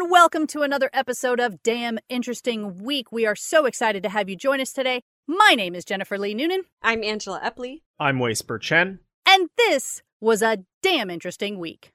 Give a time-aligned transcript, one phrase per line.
[0.00, 3.12] and welcome to another episode of Damn Interesting Week.
[3.12, 5.02] We are so excited to have you join us today.
[5.26, 7.82] My name is Jennifer Lee Noonan, I'm Angela Epley.
[7.98, 9.00] I'm Whisper Chen.
[9.26, 11.92] and this was a damn interesting week.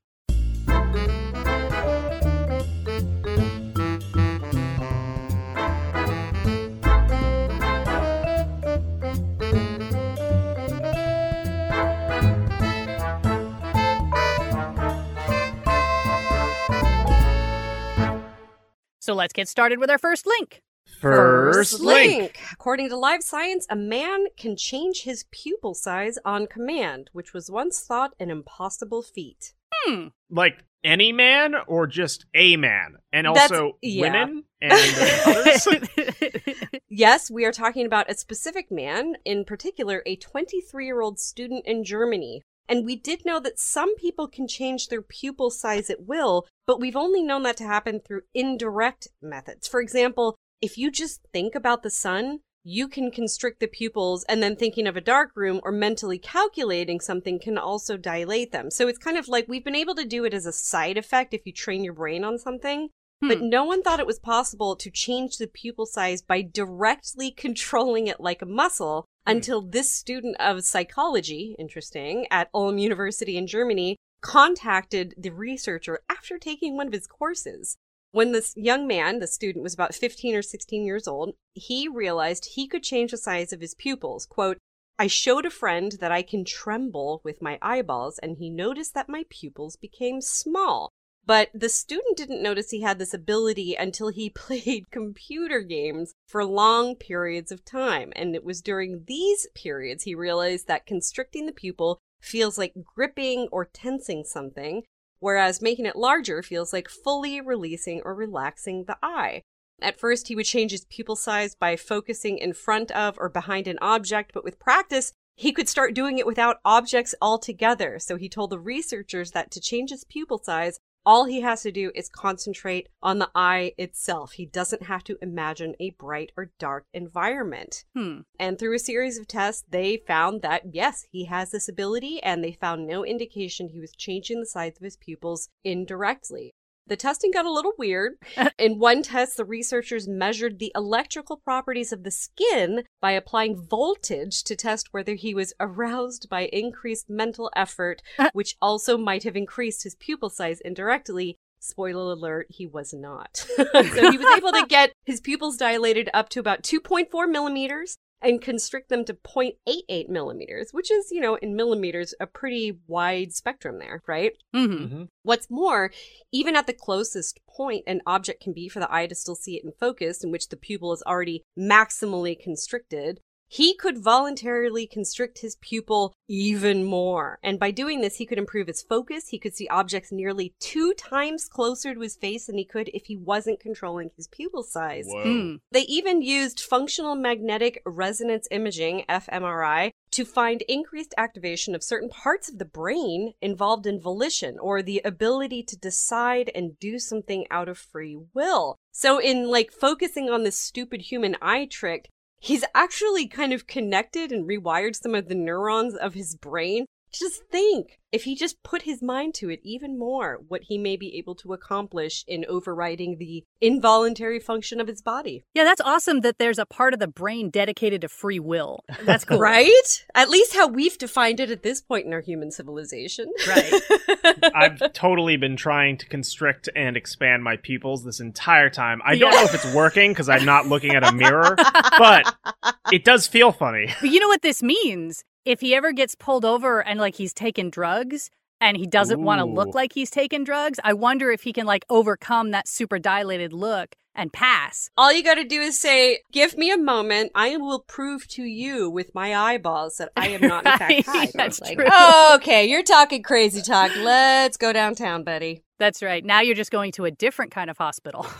[19.05, 20.64] So let's get started with our first link.
[21.00, 22.40] First link.
[22.52, 27.52] According to Live Science, a man can change his pupil size on command, which was
[27.52, 29.54] once thought an impossible feat.
[29.72, 30.08] Hmm.
[30.31, 32.95] Like any man or just a man?
[33.14, 34.02] And also yeah.
[34.02, 34.73] women and
[35.28, 35.67] others?
[36.90, 41.64] Yes, we are talking about a specific man, in particular, a 23 year old student
[41.67, 42.42] in Germany.
[42.68, 46.80] And we did know that some people can change their pupil size at will, but
[46.80, 49.68] we've only known that to happen through indirect methods.
[49.68, 54.42] For example, if you just think about the sun, you can constrict the pupils, and
[54.42, 58.72] then thinking of a dark room or mentally calculating something can also dilate them.
[58.72, 61.36] So it's kind of like we've been able to do it as a side effect
[61.36, 62.89] if you train your brain on something.
[63.21, 63.49] But Hmm.
[63.49, 68.19] no one thought it was possible to change the pupil size by directly controlling it
[68.19, 75.13] like a muscle until this student of psychology, interesting, at Ulm University in Germany, contacted
[75.17, 77.77] the researcher after taking one of his courses.
[78.11, 82.45] When this young man, the student, was about 15 or 16 years old, he realized
[82.45, 84.25] he could change the size of his pupils.
[84.25, 84.58] Quote,
[84.97, 89.09] I showed a friend that I can tremble with my eyeballs, and he noticed that
[89.09, 90.91] my pupils became small.
[91.28, 96.45] But the student didn't notice he had this ability until he played computer games for
[96.45, 98.14] long periods of time.
[98.16, 103.48] And it was during these periods he realized that constricting the pupil feels like gripping
[103.52, 104.84] or tensing something,
[105.20, 109.42] whereas making it larger feels like fully releasing or relaxing the eye.
[109.82, 113.67] At first, he would change his pupil size by focusing in front of or behind
[113.67, 117.99] an object, but with practice, he could start doing it without objects altogether.
[117.99, 121.71] So he told the researchers that to change his pupil size, all he has to
[121.71, 124.33] do is concentrate on the eye itself.
[124.33, 127.86] He doesn't have to imagine a bright or dark environment.
[127.95, 128.21] Hmm.
[128.39, 132.43] And through a series of tests, they found that yes, he has this ability, and
[132.43, 136.55] they found no indication he was changing the size of his pupils indirectly.
[136.88, 138.18] The testing got a little weird.
[138.59, 144.44] In one test, the researchers measured the electrical properties of the skin by applying voltage
[144.44, 148.03] to test whether he was aroused by increased mental effort,
[148.34, 151.38] which also might have increased his pupil size indirectly.
[151.59, 153.38] Spoiler alert, he was not.
[153.56, 158.41] so he was able to get his pupils dilated up to about 2.4 millimeters and
[158.41, 163.79] constrict them to 0.88 millimeters, which is, you know, in millimeters, a pretty wide spectrum
[163.79, 164.33] there, right?
[164.53, 165.07] hmm Mhm.
[165.23, 165.91] What's more,
[166.31, 169.55] even at the closest point an object can be for the eye to still see
[169.57, 175.39] it in focus, in which the pupil is already maximally constricted, he could voluntarily constrict
[175.39, 177.39] his pupil even more.
[177.44, 179.29] And by doing this, he could improve his focus.
[179.29, 183.05] He could see objects nearly two times closer to his face than he could if
[183.05, 185.07] he wasn't controlling his pupil size.
[185.09, 185.55] Hmm.
[185.72, 192.50] They even used functional magnetic resonance imaging, fMRI, to find increased activation of certain parts
[192.50, 197.67] of the brain involved in volition or the ability to decide and do something out
[197.67, 198.78] of free will.
[198.91, 202.09] So, in like focusing on this stupid human eye trick,
[202.45, 206.85] he's actually kind of connected and rewired some of the neurons of his brain.
[207.17, 210.95] Just think if he just put his mind to it even more, what he may
[210.95, 215.43] be able to accomplish in overriding the involuntary function of his body.
[215.53, 218.83] Yeah, that's awesome that there's a part of the brain dedicated to free will.
[219.03, 219.39] That's cool.
[219.39, 220.05] Right?
[220.13, 223.31] At least how we've defined it at this point in our human civilization.
[223.47, 223.73] Right.
[224.55, 229.01] I've totally been trying to constrict and expand my pupils this entire time.
[229.05, 229.39] I don't Yeah.
[229.39, 231.55] know if it's working because I'm not looking at a mirror,
[231.97, 232.35] but
[232.93, 233.93] it does feel funny.
[234.01, 235.23] But you know what this means?
[235.45, 239.39] If he ever gets pulled over and like he's taken drugs and he doesn't want
[239.39, 242.97] to look like he's taken drugs, I wonder if he can like overcome that super
[242.97, 244.90] dilated look and pass.
[244.97, 247.31] All you got to do is say, "Give me a moment.
[247.35, 251.28] I will prove to you with my eyeballs that I am not in fact high."
[251.35, 251.87] that's It's like, true.
[251.91, 253.91] "Oh, okay, you're talking crazy talk.
[253.97, 255.61] Let's go downtown, buddy.
[255.78, 256.25] That's right.
[256.25, 258.25] Now you're just going to a different kind of hospital.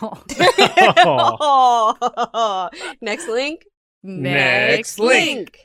[2.00, 2.70] oh.
[3.00, 3.64] Next link.
[4.02, 5.60] Next link.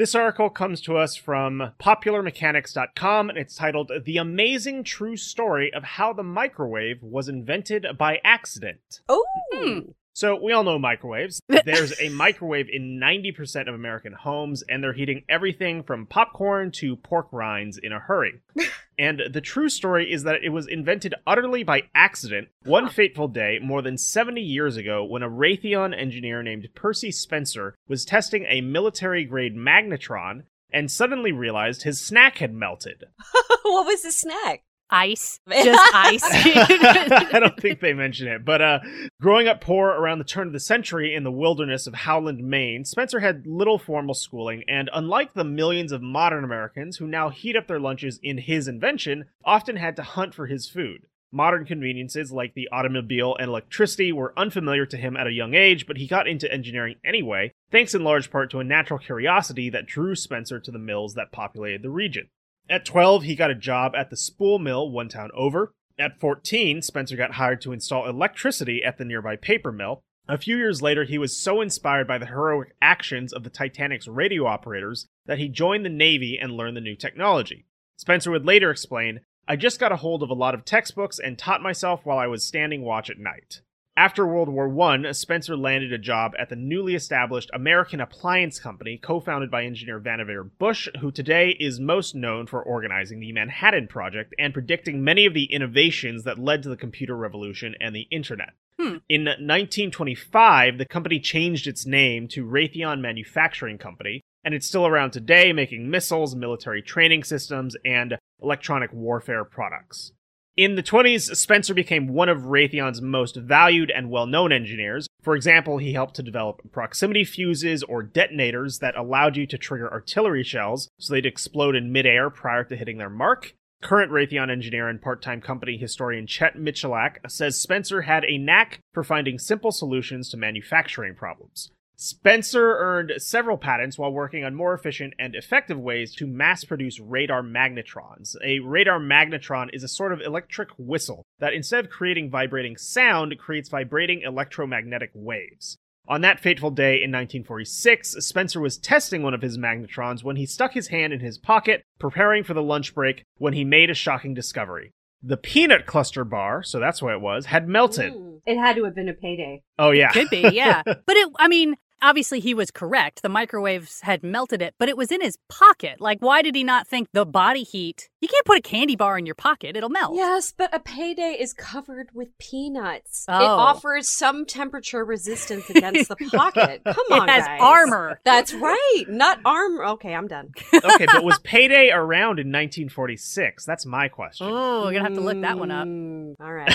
[0.00, 5.84] This article comes to us from popularmechanics.com and it's titled The Amazing True Story of
[5.84, 9.02] How the Microwave Was Invented by Accident.
[9.10, 9.22] Oh.
[9.52, 9.90] Hmm.
[10.12, 11.40] So, we all know microwaves.
[11.64, 16.96] There's a microwave in 90% of American homes, and they're heating everything from popcorn to
[16.96, 18.40] pork rinds in a hurry.
[18.98, 23.58] and the true story is that it was invented utterly by accident one fateful day
[23.62, 28.60] more than 70 years ago when a Raytheon engineer named Percy Spencer was testing a
[28.60, 30.42] military grade magnetron
[30.72, 33.04] and suddenly realized his snack had melted.
[33.62, 34.62] what was the snack?
[34.90, 36.22] Ice, just ice.
[36.24, 38.44] I don't think they mention it.
[38.44, 38.80] But uh,
[39.20, 42.84] growing up poor around the turn of the century in the wilderness of Howland, Maine,
[42.84, 47.56] Spencer had little formal schooling, and unlike the millions of modern Americans who now heat
[47.56, 51.02] up their lunches in his invention, often had to hunt for his food.
[51.32, 55.86] Modern conveniences like the automobile and electricity were unfamiliar to him at a young age,
[55.86, 59.86] but he got into engineering anyway, thanks in large part to a natural curiosity that
[59.86, 62.28] drew Spencer to the mills that populated the region.
[62.70, 65.72] At 12, he got a job at the spool mill one town over.
[65.98, 70.02] At 14, Spencer got hired to install electricity at the nearby paper mill.
[70.28, 74.06] A few years later, he was so inspired by the heroic actions of the Titanic's
[74.06, 77.66] radio operators that he joined the Navy and learned the new technology.
[77.96, 81.36] Spencer would later explain, I just got a hold of a lot of textbooks and
[81.36, 83.62] taught myself while I was standing watch at night.
[83.96, 88.96] After World War I, Spencer landed a job at the newly established American Appliance Company,
[88.96, 93.88] co founded by engineer Vannevar Bush, who today is most known for organizing the Manhattan
[93.88, 98.06] Project and predicting many of the innovations that led to the computer revolution and the
[98.12, 98.54] internet.
[98.78, 98.98] Hmm.
[99.08, 105.10] In 1925, the company changed its name to Raytheon Manufacturing Company, and it's still around
[105.10, 110.12] today making missiles, military training systems, and electronic warfare products.
[110.60, 115.06] In the 20s, Spencer became one of Raytheon's most valued and well known engineers.
[115.22, 119.90] For example, he helped to develop proximity fuses or detonators that allowed you to trigger
[119.90, 123.54] artillery shells so they'd explode in midair prior to hitting their mark.
[123.80, 128.80] Current Raytheon engineer and part time company historian Chet Michalak says Spencer had a knack
[128.92, 131.70] for finding simple solutions to manufacturing problems.
[132.02, 136.98] Spencer earned several patents while working on more efficient and effective ways to mass produce
[136.98, 138.36] radar magnetrons.
[138.42, 143.36] A radar magnetron is a sort of electric whistle that instead of creating vibrating sound,
[143.38, 145.76] creates vibrating electromagnetic waves.
[146.08, 150.46] On that fateful day in 1946, Spencer was testing one of his magnetrons when he
[150.46, 153.94] stuck his hand in his pocket, preparing for the lunch break, when he made a
[153.94, 154.94] shocking discovery.
[155.22, 158.14] The peanut cluster bar, so that's what it was, had melted.
[158.14, 158.40] Mm.
[158.46, 159.62] It had to have been a payday.
[159.78, 160.08] Oh yeah.
[160.12, 160.80] Could be, yeah.
[160.82, 163.22] but it, I mean, obviously he was correct.
[163.22, 166.00] The microwaves had melted it, but it was in his pocket.
[166.00, 168.08] Like, why did he not think the body heat?
[168.20, 170.14] You can't put a candy bar in your pocket, it'll melt.
[170.14, 173.24] Yes, but a payday is covered with peanuts.
[173.28, 173.46] It Oh.
[173.46, 176.82] offers some temperature resistance against the pocket.
[176.86, 177.60] Come on, it has guys.
[177.62, 178.20] armor.
[178.24, 179.84] That's right, not armor.
[179.92, 180.50] Okay, I'm done.
[180.74, 183.64] okay, but was payday around in 1946?
[183.64, 184.48] That's my question.
[184.50, 185.86] Oh, we're gonna have to look that one up.
[185.86, 186.74] Mm, All right.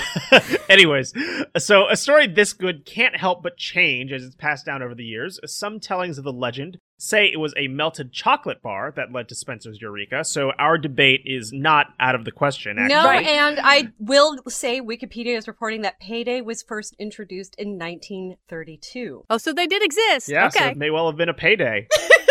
[0.70, 1.12] Anyways,
[1.58, 5.04] so a story this good can't help but change as it's passed down over the
[5.04, 5.15] years.
[5.46, 9.34] Some tellings of the legend say it was a melted chocolate bar that led to
[9.34, 12.94] Spencer's Eureka, so our debate is not out of the question, actually.
[12.94, 13.26] No, Right.
[13.26, 19.24] and I will say Wikipedia is reporting that payday was first introduced in 1932.
[19.28, 20.28] Oh, so they did exist.
[20.28, 20.70] Yeah, so okay.
[20.70, 21.86] it may well have been a payday.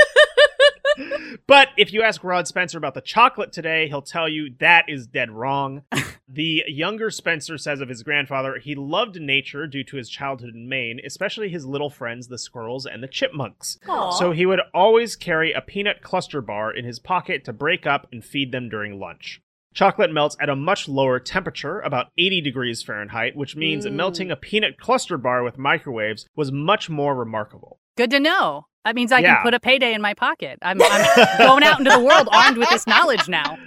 [1.47, 5.07] but if you ask Rod Spencer about the chocolate today, he'll tell you that is
[5.07, 5.83] dead wrong.
[6.27, 10.67] the younger Spencer says of his grandfather, he loved nature due to his childhood in
[10.69, 13.77] Maine, especially his little friends, the squirrels and the chipmunks.
[13.87, 14.11] Aw.
[14.11, 18.07] So he would always carry a peanut cluster bar in his pocket to break up
[18.11, 19.41] and feed them during lunch.
[19.73, 23.91] Chocolate melts at a much lower temperature, about 80 degrees Fahrenheit, which means Mm.
[23.91, 27.79] melting a peanut cluster bar with microwaves was much more remarkable.
[27.97, 28.67] Good to know.
[28.83, 29.35] That means I Yeah.
[29.35, 30.59] can put a payday in my pocket.
[30.61, 33.57] I'm, I'm going out into the world armed with this knowledge now.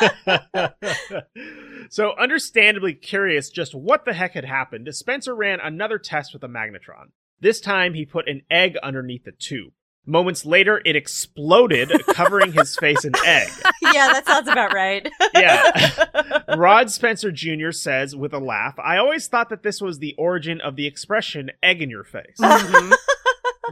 [1.90, 6.48] so, understandably curious just what the heck had happened, Spencer ran another test with a
[6.48, 7.10] magnetron.
[7.40, 9.72] This time, he put an egg underneath the tube.
[10.06, 13.48] Moments later, it exploded, covering his face in egg.
[13.82, 15.08] yeah, that sounds about right.
[15.34, 16.42] Yeah.
[16.56, 17.70] Rod Spencer Jr.
[17.70, 21.52] says with a laugh, I always thought that this was the origin of the expression
[21.62, 22.36] egg in your face.
[22.38, 22.92] Mhm.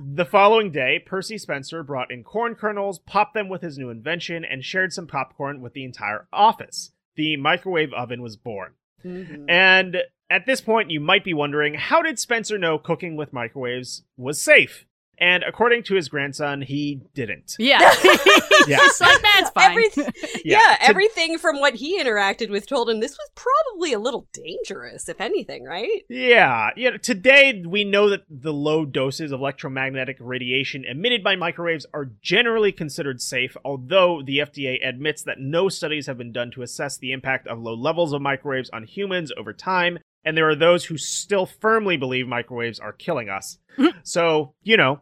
[0.01, 4.45] The following day, Percy Spencer brought in corn kernels, popped them with his new invention,
[4.45, 6.93] and shared some popcorn with the entire office.
[7.17, 8.73] The microwave oven was born.
[9.05, 9.45] Mhm.
[9.49, 14.05] And at this point, you might be wondering how did Spencer know cooking with microwaves
[14.17, 14.87] was safe?
[15.23, 17.55] And according to his grandson, he didn't.
[17.59, 17.79] Yeah.
[18.69, 18.77] Yeah.
[18.77, 19.77] Just like that's fine.
[19.77, 20.13] Everyth-
[20.45, 23.99] Yeah, yeah, to- everything from what he interacted with told him this was probably a
[23.99, 26.03] little dangerous, if anything, right?
[26.09, 26.97] Yeah, yeah.
[26.99, 32.71] Today we know that the low doses of electromagnetic radiation emitted by microwaves are generally
[32.71, 37.11] considered safe, although the FDA admits that no studies have been done to assess the
[37.13, 39.99] impact of low levels of microwaves on humans over time.
[40.25, 43.59] and there are those who still firmly believe microwaves are killing us.
[43.77, 43.99] Mm-hmm.
[44.05, 45.01] so, you know,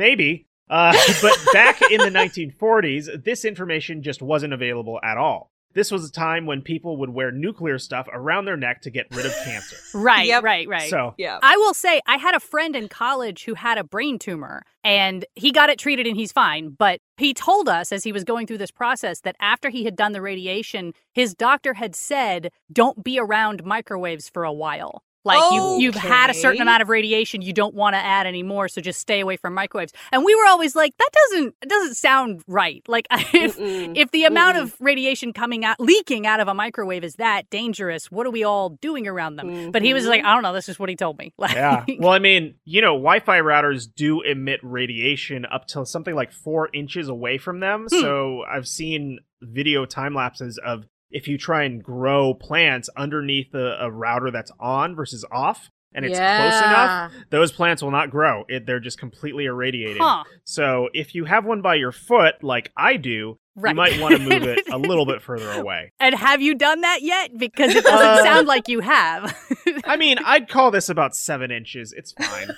[0.00, 0.46] maybe.
[0.68, 0.92] Uh,
[1.22, 5.52] but back in the 1940s, this information just wasn't available at all.
[5.72, 9.06] This was a time when people would wear nuclear stuff around their neck to get
[9.14, 9.76] rid of cancer.
[9.94, 10.42] Right, Yep.
[10.42, 10.90] right, right.
[10.90, 11.38] So, Yeah.
[11.42, 15.24] I will say, I had a friend in college who had a brain tumor and
[15.36, 16.70] he got it treated and he's fine.
[16.70, 19.94] But he told us as he was going through this process that after he had
[19.94, 25.04] done the radiation, his doctor had said, don't be around microwaves for a while.
[25.24, 28.42] Like you, you've had a certain amount of radiation, you don't want to add any
[28.42, 29.92] more, so just stay away from microwaves.
[30.12, 32.82] And we were always like, that doesn't, doesn't sound right.
[32.88, 33.96] Like if Mm-mm.
[33.96, 34.62] if the amount Mm-mm.
[34.62, 38.44] of radiation coming out, leaking out of a microwave is that dangerous, what are we
[38.44, 39.70] all doing around them?
[39.70, 41.32] But he was like, I don't know, this is what he told me.
[41.40, 41.86] Like, yeah.
[41.98, 46.32] Well, I mean, you know, Wi Fi routers do emit radiation up to something like
[46.32, 47.86] four inches away from them.
[47.90, 48.00] Hmm.
[48.00, 53.78] So I've seen video time lapses of if you try and grow plants underneath a,
[53.80, 55.70] a router that's on versus off.
[55.92, 58.44] And it's close enough, those plants will not grow.
[58.48, 59.96] It, they're just completely irradiated.
[60.00, 60.22] huh.
[60.44, 63.70] So if you have one by your foot, like I do, Right.
[63.70, 65.90] you might want to move it a little bit further away.
[65.98, 67.36] And have you done that yet?
[67.36, 69.36] Because it doesn't Uh, sound like you have.
[69.84, 71.92] I mean, I'd call this about seven inches.
[71.92, 72.50] It's fine.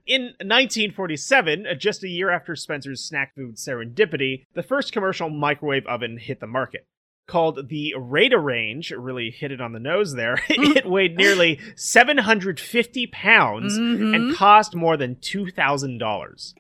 [0.08, 5.86] In 1947, uh, just a year after Spencer's snack food serendipity, the first commercial microwave
[5.88, 6.86] oven hit the market.
[7.28, 10.38] Called the Radarange, really hit it on the nose there.
[10.50, 14.16] it weighed nearly 750 pounds Mhm.
[14.16, 16.54] and cost more than $2,000.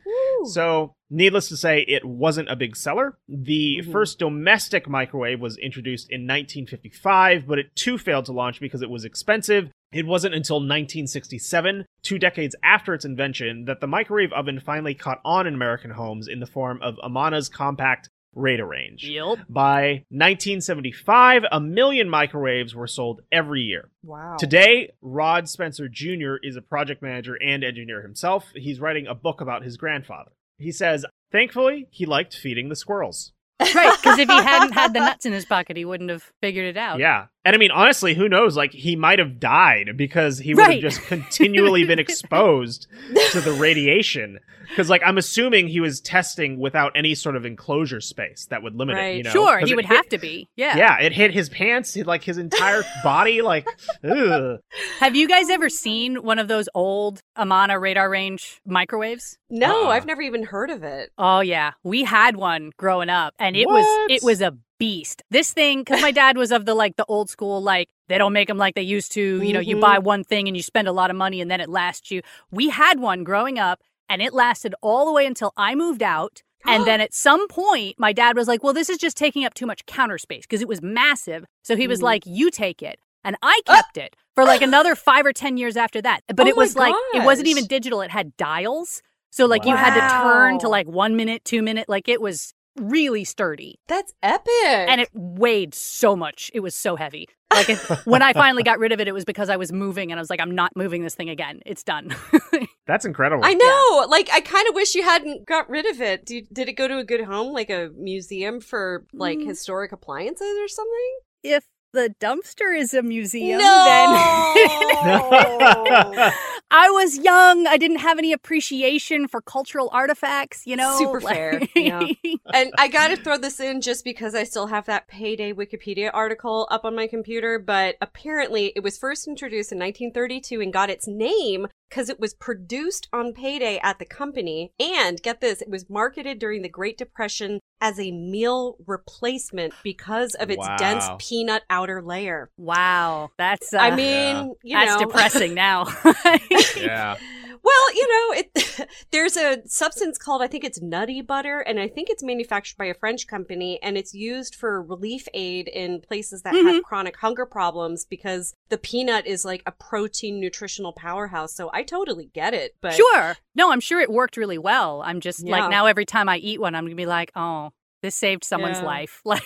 [0.46, 3.18] So, needless to say, it wasn't a big seller.
[3.30, 3.92] The Mhm.
[3.92, 8.90] first domestic microwave was introduced in 1955, but it too failed to launch because it
[8.90, 9.70] was expensive.
[9.96, 15.22] It wasn't until 1967, two decades after its invention, that the microwave oven finally caught
[15.24, 19.04] on in American homes in the form of Amana's compact Radarange.
[19.04, 19.46] Yep.
[19.48, 23.90] By 1975, a million microwaves were sold every year.
[24.04, 24.36] wow.
[24.38, 26.36] Today, Rod Spencer Jr.
[26.44, 28.52] is a project manager and engineer himself.
[28.54, 30.32] He's writing a book about his grandfather.
[30.58, 33.32] He says, thankfully, he liked feeding the squirrels.
[33.62, 33.98] Right.
[33.98, 36.76] Because if he hadn't had the nuts in his pocket, he wouldn't have figured it
[36.76, 37.00] out.
[37.00, 37.28] Yeah.
[37.46, 38.58] And I mean, honestly, who knows?
[38.58, 42.88] Like, he might have died because he would have just continually been exposed
[43.32, 44.40] to the radiation.
[44.68, 48.74] Because, like, I'm assuming he was testing without any sort of enclosure space that would
[48.76, 49.18] limit it, Right.
[49.18, 49.30] you know?
[49.30, 50.50] Sure, 'Cause he would hit- have to be.
[50.56, 50.76] Yeah.
[50.76, 53.44] Yeah, it hit his pants, hit, like his entire body.
[53.44, 53.68] Like,
[54.04, 54.60] ugh.
[55.00, 59.38] Have you guys ever seen one of those old Amana Radarange microwaves?
[59.52, 59.90] no, Uh-uh.
[59.92, 61.12] I've never even heard of it.
[61.18, 65.24] Oh yeah, we had one growing up, and it was it was a beast.
[65.32, 68.34] This thing, because my dad was of the like the old school, like they don't
[68.34, 69.42] make them like they used to.
[69.42, 71.62] You know, you buy one thing and you spend a lot of money, and then
[71.62, 72.22] it lasts you.
[72.52, 76.42] We had one growing up, and it lasted all the way until I moved out.
[76.66, 79.54] And then at some point, my dad was like, "Well, this is just taking up
[79.54, 82.04] too much counter space because it was massive." So he was Mhm.
[82.04, 85.76] like, "You take it." And I kept it for like another five or 10 years
[85.76, 86.22] after that.
[86.28, 88.02] But Oh it was like, it wasn't even digital.
[88.02, 89.02] It had dials.
[89.32, 91.90] So like you had to turn to like one minute, two minute.
[91.90, 93.80] Like it was really sturdy.
[93.88, 94.50] That's epic.
[94.64, 96.52] And it weighed so much.
[96.54, 97.28] It was so heavy.
[97.54, 100.12] Like it, when I finally got rid of it, it was because I was moving
[100.12, 101.62] and I was like, I'm not moving this thing again.
[101.66, 102.14] It's done.
[102.88, 103.44] That's incredible.
[103.46, 104.08] I know.
[104.10, 106.26] Like, I kind of wish you hadn't got rid of it.
[106.26, 109.48] Did, did it go to a good home, like a museum for like Mm.
[109.48, 111.18] historic appliances or something?
[111.44, 111.64] if
[111.96, 113.66] the dumpster is a museum, no.
[116.72, 117.68] I was young.
[117.68, 120.98] I didn't have any appreciation for cultural artifacts, you know?
[120.98, 122.06] Super Like- fair, yeah.
[122.54, 126.10] and I got to throw this in just because I still have that payday Wikipedia
[126.14, 127.60] article up on my computer.
[127.60, 132.34] But apparently, it was first introduced in 1932 and got its name because it was
[132.34, 134.74] produced on payday at the company.
[134.78, 140.36] And get this, it was marketed during the Great Depression as a meal replacement because
[140.36, 142.50] of its dense peanut outer layer.
[142.58, 143.30] wow.
[143.38, 145.86] That's, uh, I mean, you that's know, depressing now.
[146.78, 147.16] yeah.
[147.66, 151.88] Well, you know, it there's a substance called I think it's nutty butter, and I
[151.88, 156.44] think it's manufactured by a French company, and it's used for relief aid in places
[156.44, 156.74] that Mhm.
[156.74, 161.56] have chronic hunger problems because the peanut is like a protein nutritional powerhouse.
[161.56, 163.36] So I totally get it, but Sure.
[163.56, 165.02] No, I'm sure it worked really well.
[165.04, 165.52] I'm just Yeah.
[165.60, 167.72] like now every time I eat one, I'm gonna be like, oh,
[168.02, 168.86] this saved someone's Yeah.
[168.86, 169.22] life.
[169.26, 169.44] Like,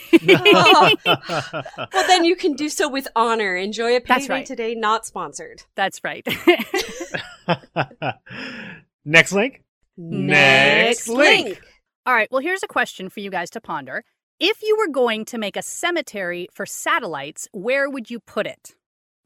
[1.06, 3.56] well, then you can do so with honor.
[3.56, 4.46] Enjoy a That's payday right.
[4.46, 5.64] today, not sponsored.
[5.76, 6.28] that's right.
[9.06, 9.64] Next link.
[9.98, 11.62] Next link.
[12.06, 12.28] All right.
[12.32, 14.04] Well, here's a question for you guys to ponder.
[14.40, 18.76] If you were going to make a cemetery for satellites, where would you put it?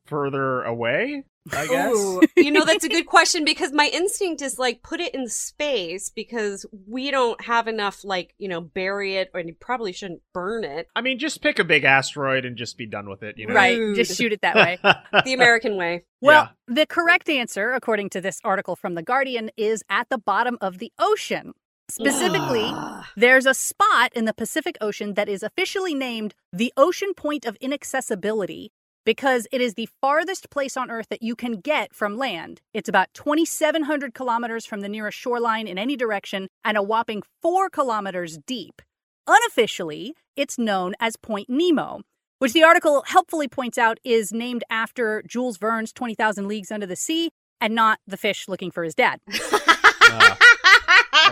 [0.06, 1.24] Further away?
[1.52, 1.94] I guess.
[1.94, 5.28] Ooh, you know, that's a good question because my instinct is like put it in
[5.28, 10.22] space because we don't have enough, like, you know, bury it or you probably shouldn't
[10.34, 10.88] burn it.
[10.96, 13.54] I mean, just pick a big asteroid and just be done with it, you know?
[13.54, 13.78] Right.
[13.96, 14.80] Just shoot it that way.
[15.26, 16.06] The American way.
[16.22, 20.58] Well, the correct answer, according to this article from The Guardian, is at the bottom
[20.60, 21.54] of the ocean.
[21.90, 23.10] Specifically, ah.
[23.16, 27.58] there's a spot in the Pacific Ocean that is officially named the Ocean Point of
[27.58, 28.72] Inaccessibility
[29.06, 32.62] because it is the farthest place on Earth that you can get from land.
[32.74, 37.70] It's about 2,700 kilometers from the nearest shoreline in any direction and a whopping four
[37.70, 38.82] kilometers deep.
[39.28, 42.02] Unofficially, it's known as Point Nemo,
[42.40, 46.96] which the article helpfully points out is named after Jules Verne's 20,000 Leagues Under the
[46.96, 47.30] Sea
[47.62, 49.20] and not the fish looking for his dad.
[49.30, 50.36] Uh,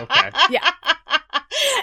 [0.00, 0.30] okay.
[0.50, 0.70] Yeah.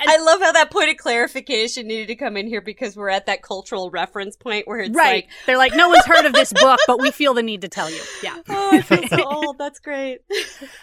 [0.08, 3.26] I love how that point of clarification needed to come in here because we're at
[3.26, 5.26] that cultural reference point where it's right.
[5.26, 7.68] like, They're like, no one's heard of this book, but we feel the need to
[7.68, 8.02] tell you.
[8.24, 8.42] Yeah.
[8.50, 9.58] oh, I feel so old.
[9.58, 10.20] That's great.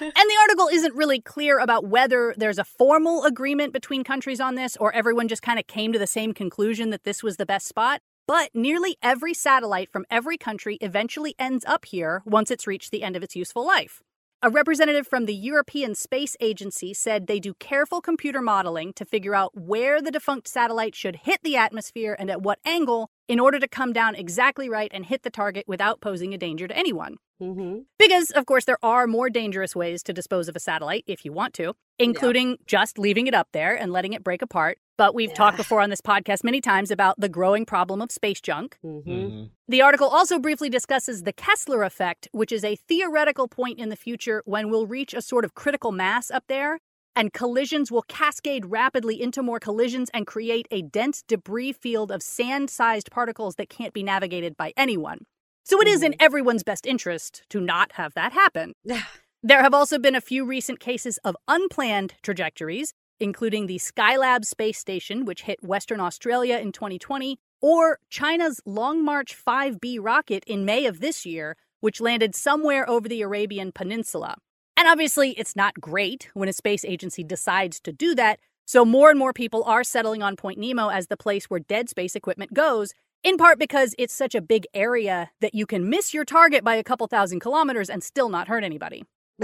[0.01, 4.55] And the article isn't really clear about whether there's a formal agreement between countries on
[4.55, 7.47] this or everyone just kind of came to the same conclusion that this was the
[7.47, 8.01] best spot.
[8.27, 13.03] But nearly every satellite from every country eventually ends up here once it's reached the
[13.03, 14.03] end of its useful life.
[14.47, 19.35] A representative from the European Space Agency said they do careful computer modeling to figure
[19.35, 23.59] out where the defunct satellite should hit the atmosphere and at what angle in order
[23.59, 27.17] to come down exactly right and hit the target without posing a danger to anyone.
[27.41, 31.25] hmm Because, of course, there are more dangerous ways to dispose of a satellite if
[31.25, 34.79] you want to, including just leaving it up there and letting it break apart.
[34.99, 38.41] But we've talked before on this podcast many times about the growing problem of space
[38.41, 38.79] junk.
[38.83, 39.51] hmm Mhm.
[39.69, 43.97] The article also briefly discusses the Kessler effect, which is a theoretical point in the
[43.97, 46.79] future when we'll reach a sort of critical mass up there,
[47.17, 52.23] and collisions will cascade rapidly into more collisions and create a dense debris field of
[52.23, 55.25] sand sized particles that can't be navigated by anyone.
[55.65, 56.23] So it is in mm-hmm.
[56.23, 58.75] everyone's best interest to not have that happen.
[59.43, 64.77] There have also been a few recent cases of unplanned trajectories, including the Skylab space
[64.77, 70.87] station, which hit Western Australia in 2020, or China's Long March 5B rocket in May
[70.87, 74.37] of this year, which landed somewhere over the Arabian Peninsula.
[74.77, 79.11] And obviously, it's not great when a space agency decides to do that, so more
[79.11, 82.53] and more people are settling on Point Nemo as the place where dead space equipment
[82.53, 82.93] goes,
[83.25, 86.75] in part because it's such a big area that you can miss your target by
[86.75, 89.05] a couple thousand kilometers and still not hurt anybody.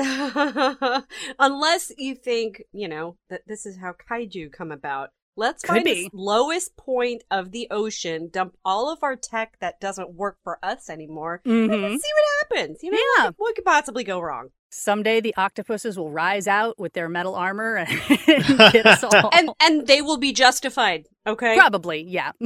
[1.38, 5.10] Unless you think, you know, that this is how kaiju come about.
[5.36, 6.02] Let's Could find be.
[6.04, 10.58] the lowest point of the ocean, dump all of our tech that doesn't work for
[10.62, 11.98] us anymore, and Mhm.
[11.98, 12.82] see what happens.
[12.82, 13.24] You know, Yeah.
[13.26, 14.48] what, what could possibly go wrong?
[14.70, 17.88] Someday the octopuses will rise out with their metal armor and
[18.72, 19.30] get us all.
[19.32, 21.06] And and they will be justified.
[21.26, 21.56] Okay.
[21.56, 22.32] Probably, yeah.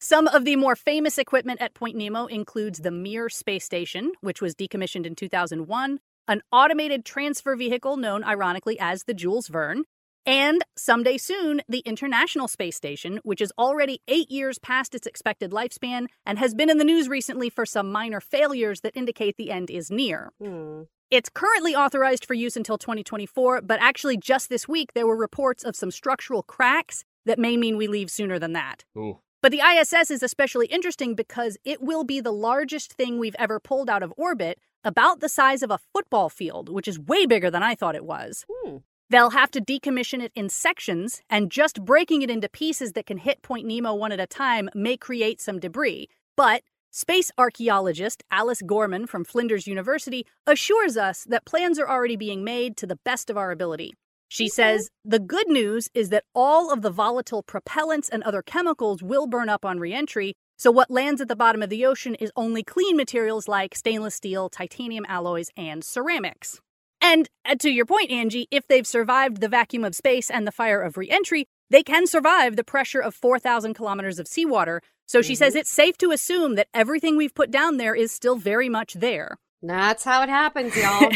[0.00, 4.40] Some of the more famous equipment at Point Nemo includes the Mir space station, which
[4.42, 9.84] was decommissioned in 2001, an automated transfer vehicle known ironically as the Jules Verne,
[10.24, 15.50] and someday soon, the International Space Station, which is already eight years past its expected
[15.50, 19.50] lifespan and has been in the news recently for some minor failures that indicate the
[19.50, 20.32] end is near.
[20.40, 20.82] Hmm.
[21.10, 25.64] It's currently authorized for use until 2024, but actually, just this week, there were reports
[25.64, 28.84] of some structural cracks that may mean we leave sooner than that.
[28.96, 29.18] Ooh.
[29.42, 33.58] But the ISS is especially interesting because it will be the largest thing we've ever
[33.58, 37.50] pulled out of orbit, about the size of a football field, which is way bigger
[37.50, 38.44] than I thought it was.
[38.50, 38.78] Hmm.
[39.10, 43.18] They'll have to decommission it in sections, and just breaking it into pieces that can
[43.18, 46.08] hit Point Nemo one at a time may create some debris.
[46.36, 52.44] But space archaeologist Alice Gorman from Flinders University assures us that plans are already being
[52.44, 53.94] made to the best of our ability.
[54.28, 59.02] She says the good news is that all of the volatile propellants and other chemicals
[59.02, 62.32] will burn up on reentry, so what lands at the bottom of the ocean is
[62.34, 66.60] only clean materials like stainless steel, titanium alloys, and ceramics.
[67.02, 70.52] And uh, to your point, Angie, if they've survived the vacuum of space and the
[70.52, 74.80] fire of reentry, they can survive the pressure of 4,000 kilometers of seawater.
[75.06, 78.36] So she says it's safe to assume that everything we've put down there is still
[78.36, 79.36] very much there.
[79.62, 81.10] That's how it happens, y'all.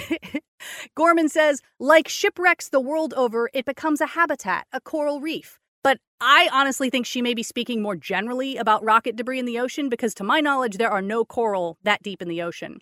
[0.94, 5.58] Gorman says, like shipwrecks the world over, it becomes a habitat, a coral reef.
[5.82, 9.58] But I honestly think she may be speaking more generally about rocket debris in the
[9.58, 12.80] ocean because, to my knowledge, there are no coral that deep in the ocean.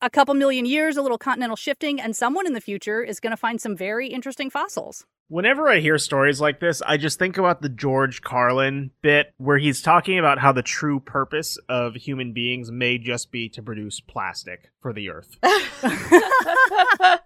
[0.00, 3.20] But a couple million years, a little continental shifting, and someone in the future is
[3.20, 5.04] going to find some very interesting fossils.
[5.30, 9.58] Whenever I hear stories like this, I just think about the George Carlin bit where
[9.58, 14.00] he's talking about how the true purpose of human beings may just be to produce
[14.00, 15.36] plastic for the earth.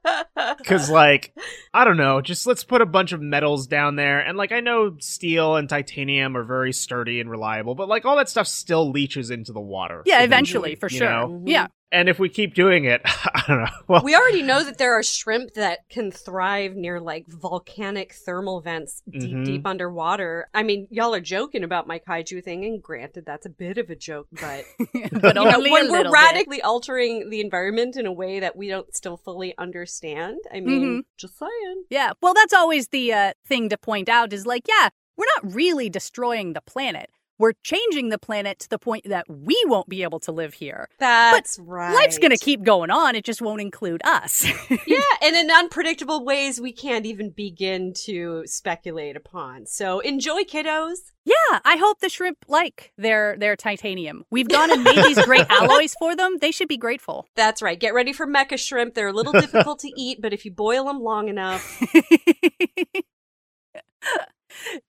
[0.59, 1.35] Because, like,
[1.73, 4.19] I don't know, just let's put a bunch of metals down there.
[4.21, 8.17] And, like, I know steel and titanium are very sturdy and reliable, but, like, all
[8.17, 10.03] that stuff still leaches into the water.
[10.05, 11.09] Yeah, eventually, for sure.
[11.09, 11.29] know?
[11.29, 11.49] Mm-hmm.
[11.49, 11.67] Yeah.
[11.93, 13.67] And if we keep doing it, I don't know.
[13.87, 18.63] Well, we already know that there are shrimp that can thrive near like volcanic thermal
[18.63, 19.45] vents deep, Mhm.
[19.45, 20.49] deep underwater.
[20.55, 23.91] I mean, y'all are joking about my kaiju thing, and granted, that's a bit of
[23.91, 26.19] a joke, but but you know, only when we're little bit.
[26.19, 31.01] radically altering the environment in a way that we don't still fully understand, I mean,
[31.03, 31.05] Mhm.
[31.19, 31.85] just saying.
[31.91, 32.13] Yeah.
[32.23, 35.91] Well, that's always the uh, thing to point out is like, yeah, we're not really
[35.91, 37.11] destroying the planet.
[37.43, 40.89] We're changing the planet to the point that we won't be able to live here.
[41.01, 41.93] That's right.
[41.93, 43.17] Life's going to keep going on.
[43.17, 44.47] It just won't include us.
[44.87, 49.67] yeah, and in unpredictable ways we can't even begin to speculate upon.
[49.67, 50.99] So enjoy, kiddos.
[51.25, 51.59] yeah.
[51.65, 54.23] I hope the shrimp like their their titanium.
[54.31, 56.39] We've gone and made these great alloys for them.
[56.41, 57.27] They should be grateful.
[57.35, 57.81] That's right.
[57.81, 58.95] Get ready for mecha shrimp.
[58.95, 61.83] They're a little difficult to eat, but if you boil them long enough,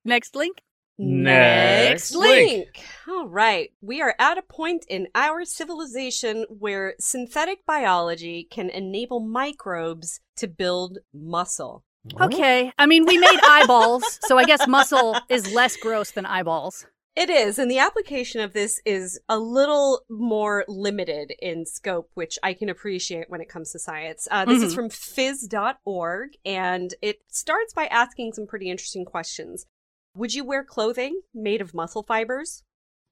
[0.06, 0.62] Next link.
[0.98, 2.68] Next link.
[3.08, 3.72] All right.
[3.82, 10.48] We are at a point in our civilization where synthetic biology can enable microbes to
[10.48, 11.84] build muscle.
[12.20, 12.72] Okay.
[12.78, 16.86] I mean, we made eyeballs, so I guess muscle is less gross than eyeballs.
[17.16, 22.40] It is, and the application of this is a little more limited in scope, which
[22.42, 24.28] I can appreciate when it comes to science.
[24.32, 24.76] Uh, this is Mhm.
[24.76, 29.68] from phys.org, and it starts by asking some pretty interesting questions.
[30.16, 32.64] Would you wear clothing made of muscle fibers?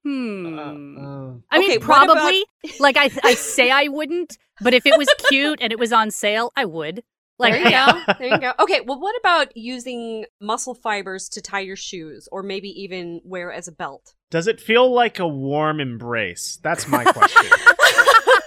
[0.04, 0.58] Hmm.
[0.58, 2.46] Uh, uh, I mean, okay, what about- probably.
[2.80, 6.12] like I, I say I wouldn't, but if it was cute and it was on
[6.12, 7.04] sale, I would.
[7.38, 8.02] Like, there you go.
[8.20, 8.54] There you go.
[8.60, 13.52] Okay, well, what about using muscle fibers to tie your shoes, or maybe even wear
[13.52, 14.14] as a belt?
[14.30, 16.58] does it feel like a warm embrace?
[16.64, 17.52] That's my question.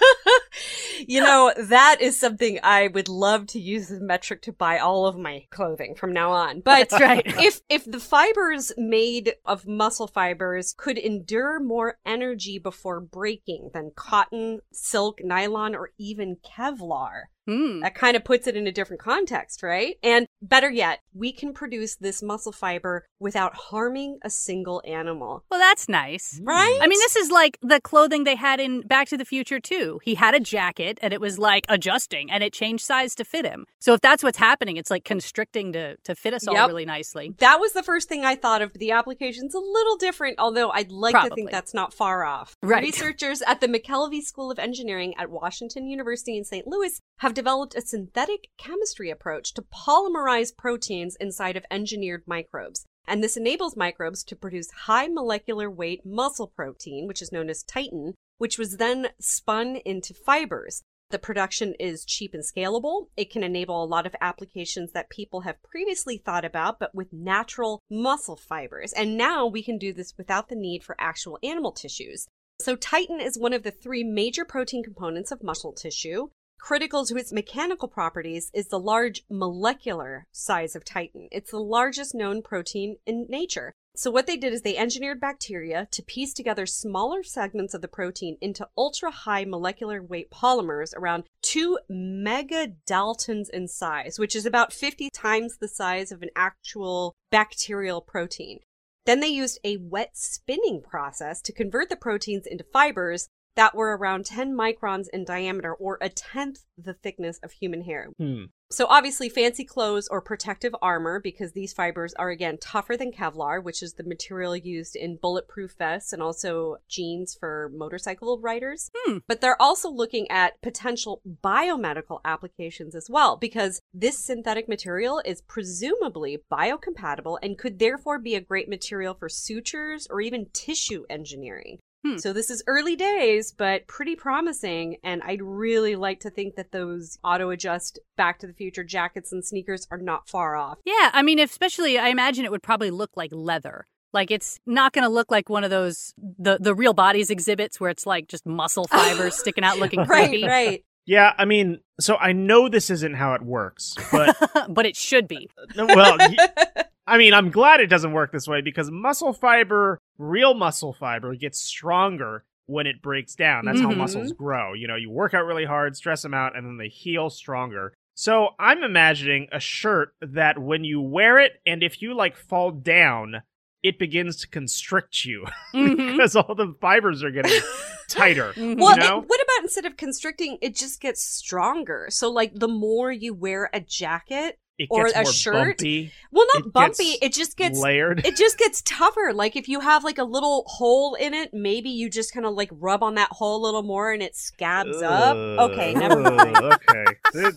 [1.08, 4.78] you know, that is something I would love to use as a metric to buy
[4.78, 6.60] all of my clothing from now on.
[6.60, 7.22] But That's right.
[7.38, 13.92] if if the fibers made of muscle fibers could endure more energy before breaking than
[13.94, 17.80] cotton, silk, nylon, or even Kevlar, Hmm.
[17.80, 19.96] that kind of puts it in a different context, right?
[20.02, 25.44] And better yet, we can produce this muscle fiber without harming a single animal.
[25.50, 26.40] Well, that's nice.
[26.42, 26.78] Right?
[26.80, 30.00] I mean, this is like the clothing they had in Back to the Future too.
[30.02, 33.44] He had a jacket and it was like adjusting and it changed size to fit
[33.44, 33.66] him.
[33.78, 37.34] So if that's what's happening, it's like constricting to to fit us all really nicely.
[37.38, 38.72] That was the first thing I thought of.
[38.74, 42.56] The application's a little different, although I'd like to think that's not far off.
[42.62, 42.82] Right.
[42.82, 46.66] Researchers at the McKelvey School of Engineering at Washington University in St.
[46.66, 52.86] Louis have developed a synthetic chemistry approach to polymerize proteins inside of engineered microbes.
[53.06, 57.62] And this enables microbes to produce high molecular weight muscle protein, which is known as
[57.62, 60.82] titin, which was then spun into fibers.
[61.10, 63.08] The production is cheap and scalable.
[63.16, 67.12] It can enable a lot of applications that people have previously thought about, but with
[67.12, 68.92] natural muscle fibers.
[68.94, 72.26] And now we can do this without the need for actual animal tissues.
[72.60, 76.28] So, titin is one of the three major protein components of muscle tissue.
[76.64, 81.28] Critical to its mechanical properties is the large molecular size of titin.
[81.30, 83.74] It's the largest known protein in nature.
[83.94, 87.86] So, what they did is they engineered bacteria to piece together smaller segments of the
[87.86, 94.72] protein into ultra high molecular weight polymers around 2 megadaltons in size, which is about
[94.72, 98.60] 50 times the size of an actual bacterial protein.
[99.04, 103.96] Then they used a wet spinning process to convert the proteins into fibers that were
[103.96, 108.08] around 10 microns in diameter or a tenth the thickness of human hair.
[108.18, 108.44] Hmm.
[108.70, 113.62] So obviously fancy clothes or protective armor because these fibers are again tougher than Kevlar,
[113.62, 118.90] which is the material used in bulletproof vests and also jeans for motorcycle riders.
[118.96, 119.18] Hmm.
[119.28, 125.42] But they're also looking at potential biomedical applications as well because this synthetic material is
[125.42, 131.78] presumably biocompatible and could therefore be a great material for sutures or even tissue engineering.
[132.04, 132.18] Hmm.
[132.18, 134.96] So this is early days, but pretty promising.
[135.02, 139.32] And I'd really like to think that those auto adjust Back to the Future jackets
[139.32, 140.78] and sneakers are not far off.
[140.84, 143.86] Yeah, I mean, especially I imagine it would probably look like leather.
[144.12, 147.80] Like it's not going to look like one of those the the real bodies exhibits
[147.80, 150.46] where it's like just muscle fibers sticking out looking Right, creepy.
[150.46, 150.84] right.
[151.06, 154.36] Yeah, I mean, so I know this isn't how it works, but
[154.68, 155.50] but it should be.
[155.76, 156.36] well, y-
[157.06, 161.34] I mean, I'm glad it doesn't work this way because muscle fiber, real muscle fiber,
[161.34, 163.66] gets stronger when it breaks down.
[163.66, 163.98] That's how Mhm.
[163.98, 164.72] muscles grow.
[164.72, 167.92] You know, you work out really hard, stress them out, and then they heal stronger.
[168.14, 172.70] So I'm imagining a shirt that when you wear it and if you like fall
[172.70, 173.42] down,
[173.82, 176.12] it begins to constrict you Mhm.
[176.12, 177.52] because all the fibers are getting
[178.08, 178.54] tighter.
[178.54, 178.78] Mhm.
[178.80, 179.18] Well, you know?
[179.20, 182.06] it- what about instead of constricting, it just gets stronger?
[182.08, 186.12] So, like, the more you wear a jacket, It or gets a more shirt, bumpy,
[186.32, 188.26] well, not It bumpy, it just gets layered.
[188.26, 189.30] it just gets tougher.
[189.32, 192.54] Like if you have like a little hole in it, maybe you just kind of
[192.54, 195.36] like rub on that hole a little more and it scabs up.
[195.36, 196.56] Okay, never mind.
[196.56, 197.04] okay.
[197.34, 197.54] It-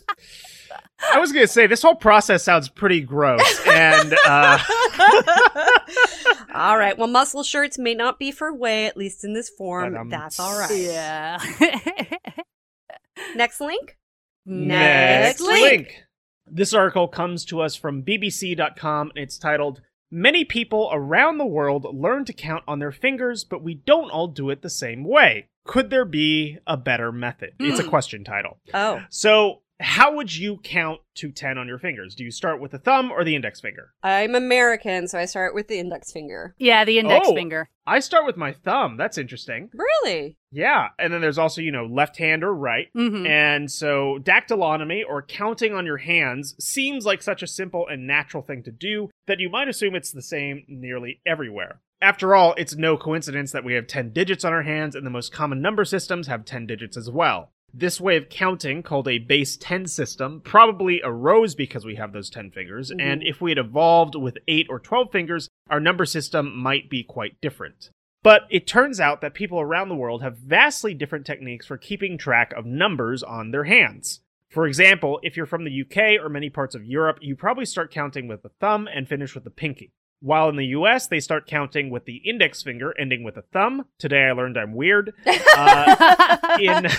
[1.14, 4.58] I was gonna say this whole process sounds pretty gross, and uh,
[6.54, 6.98] all right.
[6.98, 9.94] Well, muscle shirts may not be for way, at least in this form.
[9.94, 10.72] But, um, That's all right.
[10.76, 11.38] Yeah.
[13.36, 13.98] Next link.
[14.46, 15.62] next link.
[15.62, 16.04] link.
[16.50, 21.86] This article comes to us from BBC.com, and it's titled "Many people around the world
[21.94, 25.48] learn to count on their fingers, but we don't all do it the same way.
[25.66, 27.90] Could there be a better method?" It's a Hmm.
[27.90, 28.58] question title.
[28.74, 32.16] Oh, So, how would you count to 10 on your fingers?
[32.16, 33.94] Do you start with the thumb or the index finger?
[34.02, 36.56] I'm American, so I start with the index finger.
[36.58, 37.36] yeah, the index Oh.
[37.36, 37.70] finger.
[37.86, 38.98] I start with my thumb.
[38.98, 39.70] That's interesting.
[39.74, 40.38] Really?
[40.52, 40.90] Yeah.
[41.00, 42.88] And then there's also, you know, left hand or right.
[42.94, 48.06] hmm And so dactylonomy or counting on your hands seems like such a simple and
[48.08, 51.80] natural thing to do that you might assume it's the same nearly everywhere.
[52.02, 55.10] After all, it's no coincidence that we have 10 digits on our hands and the
[55.10, 57.52] most common number systems have 10 digits as well.
[57.80, 62.28] This way of counting, called a base 10 system, probably arose because we have those
[62.32, 63.00] 10 fingers, Mhm.
[63.00, 67.04] and if we had evolved with 8 or 12 fingers, our number system might be
[67.04, 67.92] quite different.
[68.24, 72.18] But it turns out that people around the world have vastly different techniques for keeping
[72.18, 74.22] track of numbers on their hands.
[74.50, 77.92] For example, if you're from the UK or many parts of Europe, you probably start
[77.92, 79.92] counting with the thumb and finish with the pinky.
[80.20, 83.86] While in the US, they start counting with the index finger ending with a thumb.
[84.00, 85.14] Today I learned I'm weird.
[85.56, 86.88] Uh, in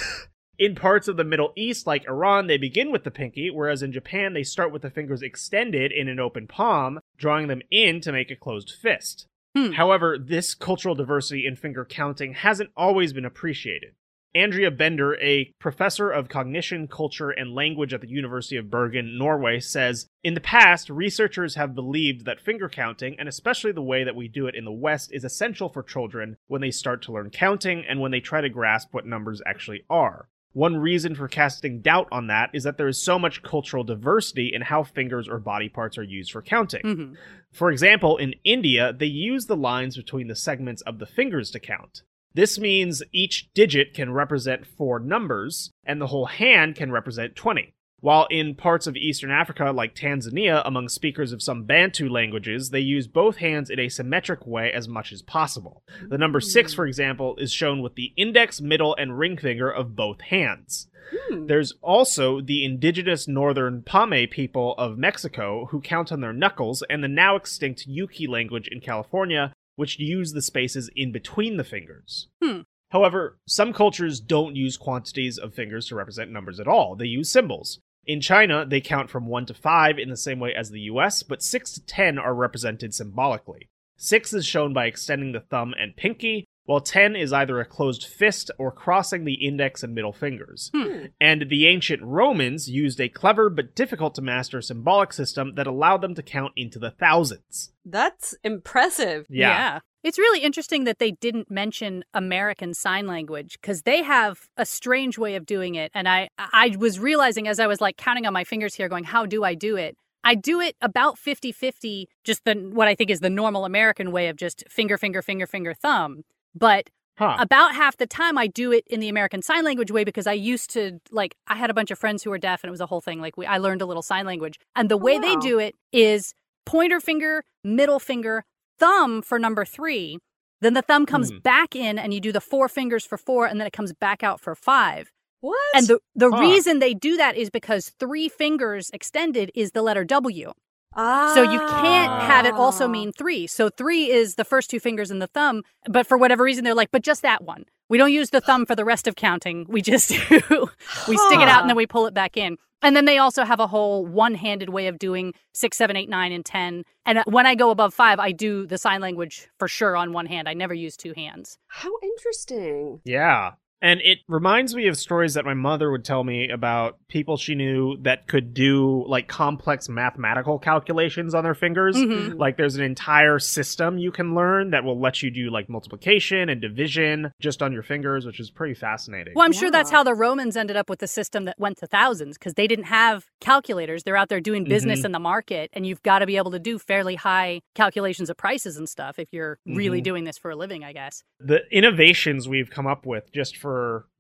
[0.59, 3.93] in parts of the Middle East, like Iran, they begin with the pinky, whereas in
[3.93, 8.13] Japan, they start with the fingers extended in an open palm, drawing them in to
[8.13, 9.27] make a closed fist.
[9.57, 9.73] Hmm.
[9.73, 13.95] However, this cultural diversity in finger counting hasn't always been appreciated.
[14.35, 19.59] Andrea Bender, a professor of cognition, culture, and language at the University of Bergen, Norway,
[19.59, 24.15] says In the past, researchers have believed that finger counting, and especially the way that
[24.15, 27.31] we do it in the West, is essential for children when they start to learn
[27.31, 30.29] counting and when they try to grasp what numbers actually are.
[30.53, 34.51] One reason for casting doubt on that is that there is so much cultural diversity
[34.53, 36.83] in how fingers or body parts are used for counting.
[36.83, 37.17] Mhm.
[37.53, 41.61] For example, in India, they use the lines between the segments of the fingers to
[41.61, 42.03] count.
[42.35, 47.75] This means each digit can represent four numbers, and the whole hand can represent 20.
[48.01, 52.79] While in parts of Eastern Africa, like Tanzania, among speakers of some Bantu languages, they
[52.79, 55.83] use both hands in a symmetric way as much as possible.
[56.09, 59.97] The number 6, for example, is shown with the index, middle, and ring finger of
[59.97, 60.87] both hands.
[61.13, 61.47] Hmm.
[61.47, 67.03] There's also the indigenous northern Pame people of Mexico who count on their knuckles, and
[67.03, 72.29] the now extinct Yuki language in California, which use the spaces in between the fingers.
[72.41, 72.61] Hmm.
[72.91, 77.29] However, some cultures don't use quantities of fingers to represent numbers at all, they use
[77.29, 77.81] symbols.
[78.09, 81.23] In China, they count from 1 to 5 in the same way as the US,
[81.23, 83.69] but 6 to 10 are represented symbolically.
[83.99, 88.05] 6 is shown by extending the thumb and pinky, while 10 is either a closed
[88.05, 90.71] fist or crossing the index and middle fingers.
[90.75, 91.07] Hmm.
[91.21, 96.01] And the ancient Romans used a clever but difficult to master symbolic system that allowed
[96.01, 97.73] them to count into the thousands.
[97.85, 99.27] That's impressive.
[99.29, 99.81] Yeah.
[100.05, 105.19] It's really interesting that they didn't mention American Sign Language because they have a strange
[105.19, 105.91] way of doing it.
[105.95, 109.05] And I, I was realizing as I was like counting on my fingers here, going,
[109.05, 109.97] how do I do it?
[110.25, 114.13] I do it about 50 50, just the what I think is the normal American
[114.13, 116.23] way of just finger, finger, finger, finger, thumb.
[116.55, 117.37] But Huh.
[117.41, 120.35] about half the time I do it in the American Sign Language way because I
[120.35, 122.81] used to like I had a bunch of friends who were deaf and it was
[122.81, 123.21] a whole thing.
[123.21, 124.61] Like we I learned a little sign language.
[124.77, 125.41] And the way they wow.
[125.41, 126.33] do it is
[126.65, 128.45] pointer finger, middle finger,
[128.79, 130.19] thumb for number 3.
[130.61, 131.39] Then the thumb comes Hmm.
[131.39, 134.23] back in and you do the four fingers for 4 and then it comes back
[134.23, 135.13] out for 5.
[135.41, 135.57] What?
[135.75, 136.41] And the the Huh.
[136.41, 140.53] reason they do that is because 3 fingers extended is the letter W.
[140.97, 141.33] ah.
[141.35, 143.47] So you can't have it also mean three.
[143.47, 145.63] So three is the first two fingers and the thumb.
[145.89, 147.65] But for whatever reason, they're like, but just that one.
[147.89, 149.67] We don't use the thumb for the rest of counting.
[149.69, 150.17] We just do.
[151.09, 152.59] we stick it out and then we pull it back in.
[152.81, 156.09] And then they also have a whole one handed way of doing six, seven, eight,
[156.09, 156.85] nine, and 10.
[157.07, 160.13] And uh, when I go above five, I do the sign language for sure on
[160.13, 160.49] one hand.
[160.49, 161.59] I never use two hands.
[161.67, 163.01] How interesting.
[163.05, 163.53] Yeah.
[163.81, 167.55] And it reminds me of stories that my mother would tell me about people she
[167.55, 171.97] knew that could do like complex mathematical calculations on their fingers.
[171.97, 172.37] Mhm.
[172.39, 176.49] Like there's an entire system you can learn that will let you do like multiplication
[176.49, 179.35] and division just on your fingers, which is pretty fascinating.
[179.37, 181.87] Well, I'm sure that's how the Romans ended up with the system that went to
[181.87, 184.03] thousands because they didn't have calculators.
[184.03, 185.07] They're out there doing business Mhm.
[185.07, 188.37] in the market, and you've got to be able to do fairly high calculations of
[188.37, 190.05] prices and stuff if you're really Mhm.
[190.05, 191.23] doing this for a living, I guess.
[191.39, 193.68] The innovations we've come up with just for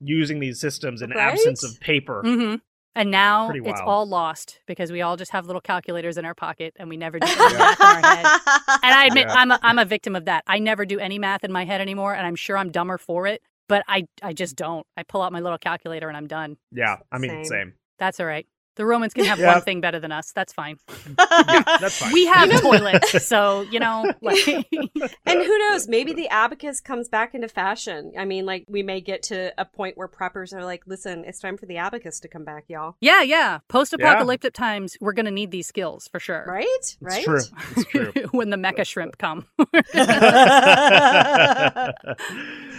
[0.00, 1.32] using these systems in Right?
[1.32, 2.22] absence of paper.
[2.24, 2.54] hmm
[2.94, 6.74] And now it's all lost because we all just have little calculators in our pocket
[6.76, 8.40] and we never do any math in our head.
[8.82, 9.34] And I admit Yeah.
[9.34, 10.42] I'm a, I'm a victim of that.
[10.46, 13.26] I never do any math in my head anymore, and I'm sure I'm dumber for
[13.26, 13.40] it.
[13.68, 14.86] But I I just don't.
[14.96, 16.56] I pull out my little calculator and I'm done.
[16.72, 17.44] Yeah, I mean, Same.
[17.44, 17.72] same.
[17.98, 18.46] That's all right.
[18.78, 19.52] The Romans can have Yeah.
[19.52, 20.32] one thing better than us.
[20.32, 20.78] That's fine.
[21.18, 22.12] Yeah, that's fine.
[22.12, 24.10] We have toilets, so you know.
[24.22, 25.88] Like, And who knows?
[25.88, 28.12] Maybe the abacus comes back into fashion.
[28.18, 31.38] I mean, like we may get to a point where preppers are like, "Listen, it's
[31.40, 33.58] time for the abacus to come back, y'all." yeah, yeah.
[33.68, 36.44] Post-apocalyptic times, we're gonna need these skills for sure.
[36.46, 36.66] Right?
[36.68, 37.24] It's Right?
[37.24, 37.40] true.
[37.76, 38.12] It's true.
[38.30, 39.46] when the mecha shrimp come.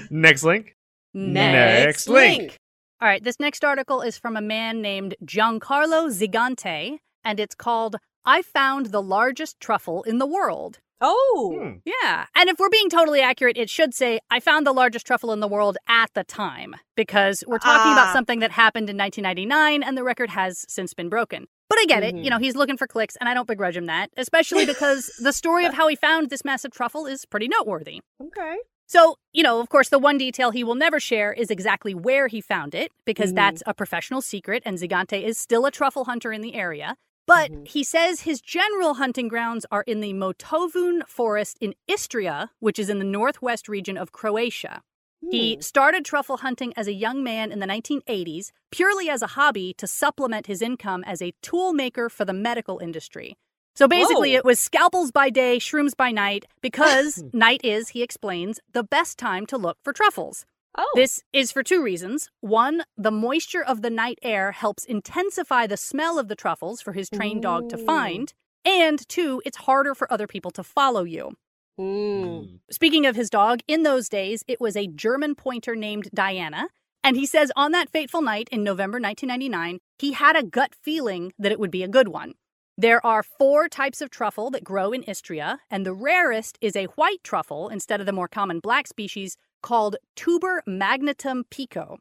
[0.09, 0.75] Next link.
[1.13, 2.58] Next link.
[3.01, 7.95] All right, this next article is from a man named Giancarlo Zigante, and it's called
[8.25, 10.79] I Found the Largest Truffle in the World.
[10.99, 11.77] Oh, Hmm.
[11.85, 12.25] Yeah.
[12.35, 15.39] And if we're being totally accurate, it should say I found the largest truffle in
[15.39, 17.93] the world at the time, because we're talking Ah.
[17.93, 21.47] about something that happened in 1999 and the record has since been broken.
[21.69, 22.15] But I get it.
[22.15, 22.23] Mhm.
[22.25, 25.31] You know, he's looking for clicks, and I don't begrudge him that, especially because the
[25.31, 28.01] story of how he found this massive truffle is pretty noteworthy.
[28.21, 28.57] okay.
[28.89, 32.27] So, you know, of course, the one detail he will never share is exactly where
[32.27, 33.35] he found it, because Mhm.
[33.35, 36.97] that's a professional secret, and Zigante is still a truffle hunter in the area.
[37.27, 37.67] But Mhm.
[37.67, 42.89] he says his general hunting grounds are in the Motovun forest in Istria, which is
[42.89, 44.81] in the northwest region of Croatia.
[45.29, 45.61] He Hmm.
[45.61, 49.85] started truffle hunting as a young man in the 1980s, purely as a hobby to
[49.85, 53.37] supplement his income as a tool maker for the medical industry.
[53.79, 54.39] So basically, Whoa.
[54.39, 59.17] it was scalpels by day, shrooms by night, because night is, he explains, the best
[59.17, 60.45] time to look for truffles.
[60.77, 62.29] Oh, This is for two reasons.
[62.41, 66.91] One, the moisture of the night air helps intensify the smell of the truffles for
[66.91, 68.33] his trained dog to find.
[68.65, 71.31] And two, it's harder for other people to follow you.
[71.77, 72.57] Hmm.
[72.69, 76.67] Speaking of his dog, in those days, it was a German pointer named Diana.
[77.01, 81.31] And he says on that fateful night in November 1999, he had a gut feeling
[81.39, 82.33] that it would be a good one.
[82.81, 86.85] There are four types of truffle that grow in Istria, and the rarest is a
[86.95, 91.97] white truffle instead of the more common black species called Tuber magnatum pico.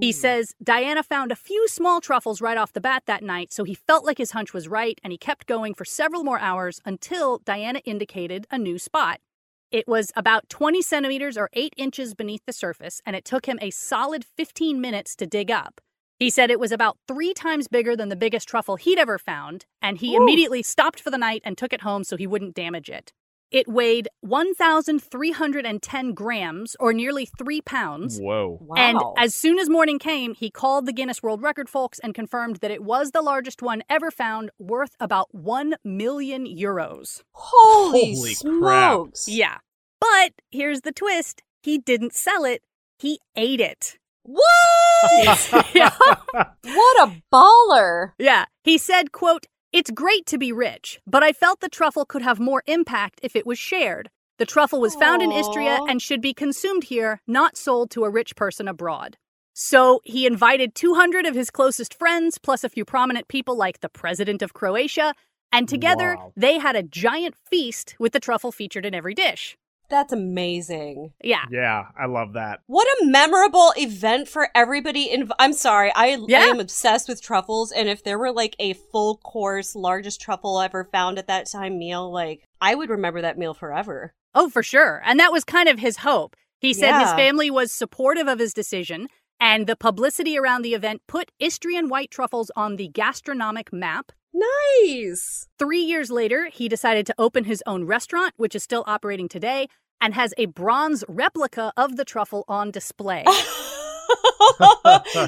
[0.00, 3.64] He says Diana found a few small truffles right off the bat that night, so
[3.64, 6.80] he felt like his hunch was right and he kept going for several more hours
[6.86, 9.20] until Diana indicated a new spot.
[9.70, 13.58] It was about 20 centimeters or 8 inches beneath the surface, and it took him
[13.60, 15.82] a solid 15 minutes to dig up.
[16.18, 19.66] He said it was about three times bigger than the biggest truffle he'd ever found,
[19.82, 20.22] and he Ooh.
[20.22, 23.12] immediately stopped for the night and took it home so he wouldn't damage it.
[23.50, 28.18] It weighed 1,310 grams, or nearly three pounds.
[28.18, 28.58] Whoa.
[28.60, 28.74] Wow.
[28.76, 32.56] And as soon as morning came, he called the Guinness World Record folks and confirmed
[32.56, 37.22] that it was the largest one ever found, worth about 1 million euros.
[37.32, 38.38] holy, Holy crap.
[38.40, 39.28] smokes!
[39.28, 39.58] Yeah.
[40.00, 42.62] But here's the twist he didn't sell it,
[42.98, 43.98] he ate it.
[44.24, 45.50] What?
[45.74, 45.90] yeah.
[46.32, 48.12] what a baller!
[48.18, 48.46] yeah.
[48.62, 52.40] He said, quote, It's great to be rich, but I felt the truffle could have
[52.40, 54.10] more impact if it was shared.
[54.38, 58.10] The truffle was found in Istria and should be consumed here, not sold to a
[58.10, 59.16] rich person abroad.
[59.52, 63.88] So he invited 200 of his closest friends, plus a few prominent people like the
[63.88, 65.14] president of Croatia,
[65.52, 66.32] and together Wow.
[66.36, 69.56] they had a giant feast with the truffle featured in every dish.
[69.90, 71.12] That's amazing.
[71.22, 71.44] Yeah.
[71.50, 72.60] Yeah, I love that.
[72.66, 75.08] What a memorable event for everybody.
[75.14, 76.40] Inv- I'm sorry, I, Yeah.
[76.40, 80.60] I am obsessed with truffles, and if there were like a full course, largest truffle
[80.60, 84.14] ever found at that time meal, like I would remember that meal forever.
[84.34, 85.02] Oh, for sure.
[85.04, 86.34] And that was kind of his hope.
[86.60, 91.02] He said his family was supportive of his decision, and the publicity around the event
[91.06, 94.12] put Istrian white truffles on the gastronomic map.
[94.34, 95.46] Nice.
[95.58, 99.68] Three years later, he decided to open his own restaurant, which is still operating today,
[100.00, 103.24] and has a bronze replica of the truffle on display.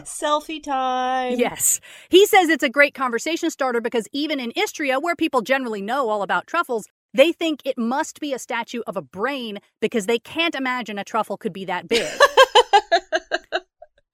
[0.05, 1.39] Selfie time.
[1.39, 1.81] Yes.
[2.09, 6.09] He says it's a great conversation starter because even in Istria, where people generally know
[6.09, 10.19] all about truffles, they think it must be a statue of a brain because they
[10.19, 12.07] can't imagine a truffle could be that big.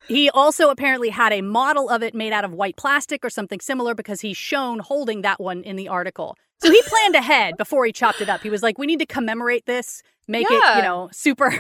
[0.09, 3.61] He also apparently had a model of it made out of white plastic or something
[3.61, 6.37] similar because he's shown holding that one in the article.
[6.61, 8.43] So he planned ahead before he chopped it up.
[8.43, 11.53] He was like, we need to commemorate this, make it, you know, super.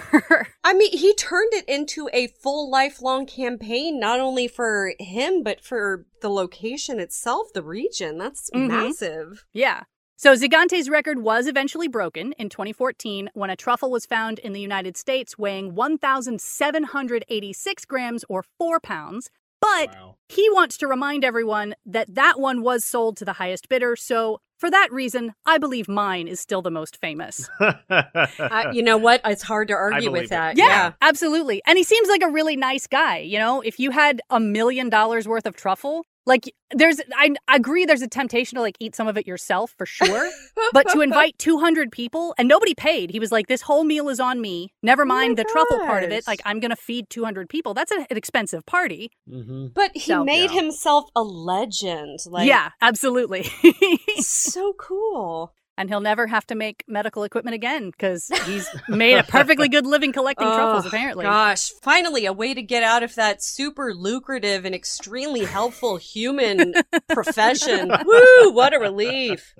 [0.64, 5.60] I mean, he turned it into a full lifelong campaign, not only for him, but
[5.60, 8.16] for the location itself, the region.
[8.18, 8.68] That's Mhm.
[8.68, 9.44] massive.
[9.52, 9.82] yeah.
[10.22, 14.60] So Zigante's record was eventually broken in 2014 when a truffle was found in the
[14.60, 19.30] United States weighing 1,786 grams or four pounds.
[19.60, 20.14] But Wow.
[20.28, 23.96] he wants to remind everyone that that one was sold to the highest bidder.
[23.96, 27.50] So for that reason, I believe mine is still the most famous.
[27.90, 29.20] Uh, you know what?
[29.24, 30.30] It's hard to argue with it.
[30.30, 30.56] that.
[30.56, 31.62] Yeah, absolutely.
[31.66, 33.18] And he seems like a really nice guy.
[33.18, 37.84] You know, if you had a million dollars worth of truffle, like there's, I agree,
[37.84, 40.30] there's a temptation to like eat some of it yourself for sure.
[40.72, 44.20] but to invite 200 people and nobody paid, he was like, this whole meal is
[44.20, 44.72] on me.
[44.82, 46.26] Never Oh my mind the truffle part of it.
[46.26, 47.74] Like, I'm going to feed 200 people.
[47.74, 49.10] That's an expensive party.
[49.28, 50.60] hmm But he So- made Yeah.
[50.62, 52.20] himself a legend.
[52.26, 53.50] Like, yeah, absolutely.
[54.20, 55.52] so cool.
[55.78, 59.86] And he'll never have to make medical equipment again because he's made a perfectly good
[59.86, 61.24] living collecting oh, truffles, Oh, apparently.
[61.24, 66.74] Gosh, finally a way to get out of that super lucrative and extremely helpful human
[67.08, 67.88] profession.
[67.88, 69.54] Woo, what a relief.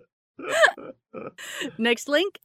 [1.79, 2.39] Next link.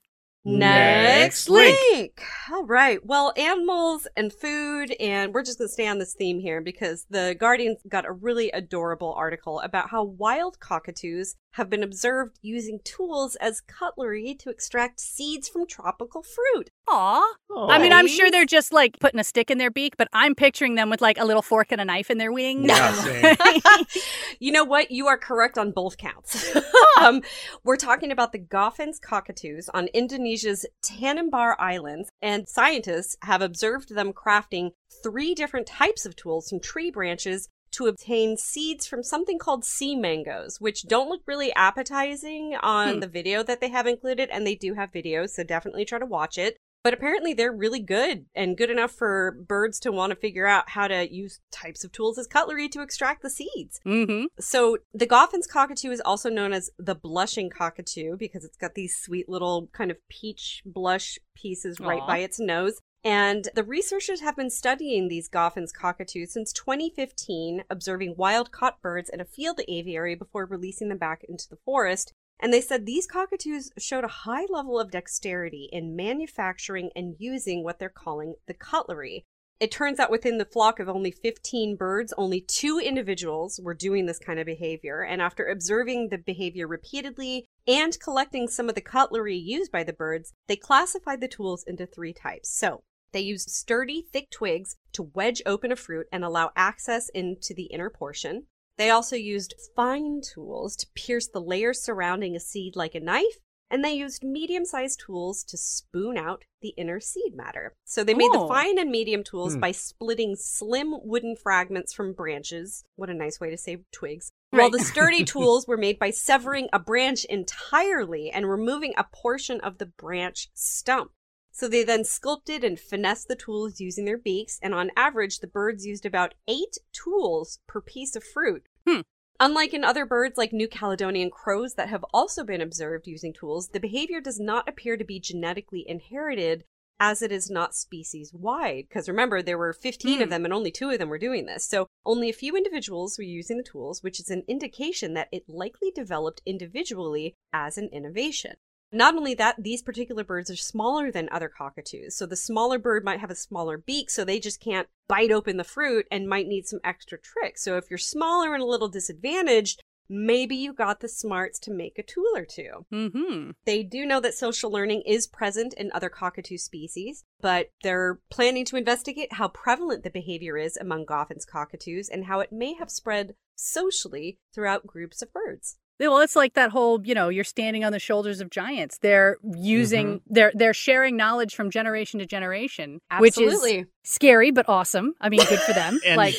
[0.45, 1.77] Next Next link.
[1.91, 2.21] link.
[2.53, 3.05] All right.
[3.05, 7.05] Well, animals and food, and we're just going to stay on this theme here because
[7.09, 12.79] the Guardian got a really adorable article about how wild cockatoos have been observed using
[12.83, 16.69] tools as cutlery to extract seeds from tropical fruit.
[16.87, 17.23] Aw.
[17.67, 20.35] I mean, I'm sure they're just like putting a stick in their beak, but I'm
[20.35, 22.67] picturing them with like a little fork and a knife in their wings.
[22.67, 23.35] Yeah,
[24.39, 24.91] you know what?
[24.91, 26.55] You are correct on both counts.
[27.01, 27.23] um,
[27.63, 34.13] we're talking about the Goffins cockatoos on Indonesia's Tanimbar Islands, and scientists have observed them
[34.13, 34.71] crafting
[35.03, 39.95] three different types of tools from tree branches to obtain seeds from something called sea
[39.95, 42.99] mangoes, which don't look really appetizing on Hmm.
[42.99, 46.05] the video that they have included, and they do have videos, so definitely try to
[46.05, 46.57] watch it.
[46.83, 50.69] But apparently, they're really good and good enough for birds to want to figure out
[50.69, 53.81] how to use types of tools as cutlery to extract the seeds.
[53.85, 54.25] mm-hmm.
[54.39, 58.95] So, the Goffin's cockatoo is also known as the blushing cockatoo because it's got these
[58.97, 62.79] sweet little kind of peach blush pieces right by its nose.
[63.07, 69.09] And the researchers have been studying these Goffin's cockatoos since 2015, observing wild caught birds
[69.09, 72.11] in a field aviary before releasing them back into the forest.
[72.37, 77.63] And they said these cockatoos showed a high level of dexterity in manufacturing and using
[77.63, 79.23] what they're calling the cutlery.
[79.61, 84.05] It turns out within the flock of only 15 birds, only two individuals were doing
[84.05, 85.01] this kind of behavior.
[85.01, 89.93] And after observing the behavior repeatedly and collecting some of the cutlery used by the
[89.93, 92.49] birds, they classified the tools into three types.
[92.49, 97.53] So they used sturdy, thick twigs to wedge open a fruit and allow access into
[97.53, 98.47] the inner portion.
[98.77, 103.37] They also used fine tools to pierce the layers surrounding a seed like a knife.
[103.69, 107.73] And they used medium sized tools to spoon out the inner seed matter.
[107.83, 108.47] So they made the Oh.
[108.47, 109.59] fine and medium tools Hmm.
[109.59, 112.85] by splitting slim wooden fragments from branches.
[112.95, 114.31] What a nice way to say twigs.
[114.51, 119.59] While the sturdy tools were made by severing a branch entirely and removing a portion
[119.59, 121.11] of the branch stump.
[121.57, 125.47] So they then sculpted and finessed the tools using their beaks, and on average, the
[125.47, 128.67] birds used about eight tools per piece of fruit.
[128.87, 129.01] Hmm.
[129.39, 133.69] Unlike in other birds like New Caledonian crows that have also been observed using tools,
[133.69, 136.63] the behavior does not appear to be genetically inherited
[136.99, 138.85] as it is not species wide.
[138.87, 140.29] Because remember, there were 15 of Hmm.
[140.29, 141.67] them and only two of them were doing this.
[141.67, 145.49] So only a few individuals were using the tools, which is an indication that it
[145.49, 148.57] likely developed individually as an innovation.
[148.91, 152.15] Not only that, these particular birds are smaller than other cockatoos.
[152.15, 155.57] So the smaller bird might have a smaller beak, so they just can't bite open
[155.57, 157.63] the fruit and might need some extra tricks.
[157.63, 161.99] So if you're smaller and a little disadvantaged, maybe you got the smarts to make
[161.99, 162.85] a tool or two.
[162.93, 163.51] Mm-hmm.
[163.65, 168.65] They do know that social learning is present in other cockatoo species, but they're planning
[168.65, 172.89] to investigate how prevalent the behavior is among Goffin's cockatoos and how it may have
[172.89, 175.77] spread socially throughout groups of birds.
[175.99, 178.99] Yeah, Well, it's like that whole, you know, you're standing on the shoulders of giants.
[178.99, 179.61] They're mm-hmm.
[179.61, 183.85] using, they're they're sharing knowledge from generation to generation, which is Absolutely.
[184.03, 185.13] scary but awesome.
[185.19, 185.99] I mean, good for them.
[186.07, 186.35] And, like,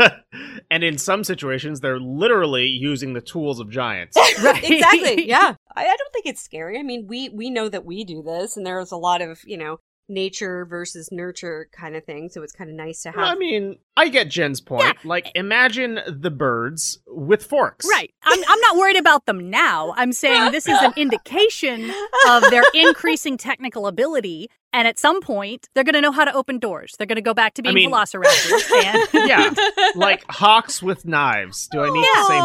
[0.70, 4.16] and in some situations, they're literally using the tools of giants.
[4.42, 4.70] Right.
[4.70, 5.26] exactly.
[5.26, 5.54] Yeah.
[5.74, 6.78] I, I don't think it's scary.
[6.78, 9.56] I mean, we we know that we do this, and there's a lot of you
[9.56, 9.78] know
[10.08, 12.28] nature versus nurture kind of thing.
[12.28, 13.20] So it's kind of nice to have.
[13.20, 15.04] I mean, I get Jen's point.
[15.04, 17.86] Like, imagine the birds with forks.
[17.90, 18.12] right.
[18.22, 19.94] I'm I'm not worried about them now.
[19.96, 21.92] I'm saying this is an indication
[22.28, 26.34] of their increasing technical ability And at some point, they're going to know how to
[26.34, 26.94] open doors.
[26.98, 28.70] They're going to go back to I being mean- velociraptors.
[29.14, 29.50] and Yeah,
[29.94, 31.66] like hawks with knives.
[31.72, 32.40] Do I need to say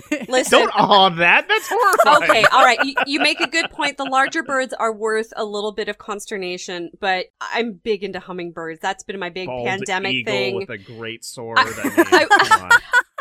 [0.00, 0.16] more?
[0.16, 0.24] yeah.
[0.30, 0.60] Listen.
[0.60, 1.46] Don't awe that.
[1.46, 2.30] That's horrifying.
[2.30, 2.78] okay, all right.
[2.84, 3.98] You, you make a good point.
[3.98, 8.80] The larger birds are worth a little bit of consternation, but I'm big into hummingbirds.
[8.80, 10.56] That's been my big Bald pandemic eagle thing.
[10.56, 11.58] with a great sword.
[11.58, 12.70] I- I, mean, come on.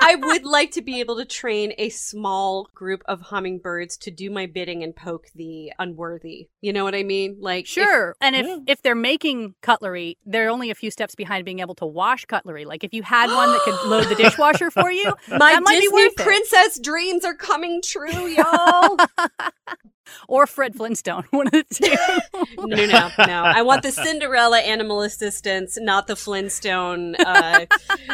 [0.01, 4.29] I would like to be able to train a small group of hummingbirds to do
[4.29, 6.49] my bidding and poke the unworthy.
[6.61, 7.37] You know what I mean?
[7.39, 8.15] Like, if- Sure.
[8.21, 8.57] and if, Yeah.
[8.67, 12.65] if they're making cutlery, they're only a few steps behind being able to wash cutlery.
[12.65, 15.75] Like if you had one that could load the dishwasher for you, my that might
[15.79, 16.23] be Disney worth it.
[16.23, 18.97] princess dreams are coming true, y'all.
[20.27, 22.65] or Fred Flintstone, one of the two.
[22.65, 23.43] no, no, no.
[23.43, 27.65] I want the Cinderella animal assistance, not the Flintstone uh,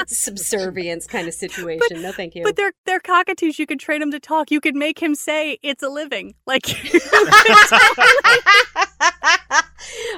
[0.08, 2.02] subservience kind of situation.
[2.02, 2.44] no, thank you.
[2.44, 3.60] But they're they're cockatoos.
[3.60, 4.52] You could train them to talk.
[4.52, 6.36] You could make him say it's a living.
[6.46, 6.68] Like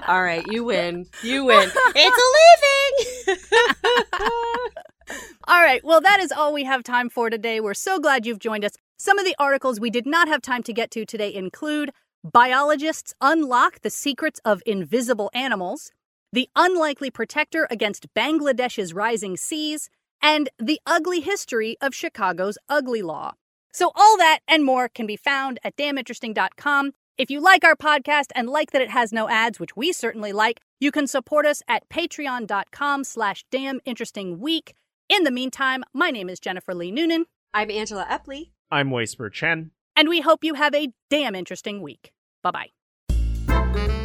[0.08, 1.06] All right, you win.
[1.22, 1.70] You win.
[1.96, 3.44] It's a living.
[5.48, 5.84] All right.
[5.84, 7.60] Well, that is all we have time for today.
[7.60, 8.74] We're so glad you've joined us.
[8.98, 11.92] Some of the articles we did not have time to get to today include
[12.24, 15.92] Biologists Unlock the Secrets of Invisible Animals,
[16.32, 19.90] The Unlikely Protector Against Bangladesh's Rising Seas,
[20.22, 23.34] and The Ugly History of Chicago's Ugly Law.
[23.74, 26.92] So, all that and more can be found at damninteresting.com.
[27.18, 30.32] If you like our podcast and like that it has no ads, which we certainly
[30.32, 34.72] like, you can support us at patreon.com slash damninterestingweek.
[35.10, 38.53] In the meantime, my name is Jennifer Lee Noonan, I'm Angela Epley.
[38.74, 39.70] I'm Whisper Chen.
[39.96, 42.12] and we hope you have a damn interesting week.
[42.42, 42.70] Bye
[43.48, 44.03] bye.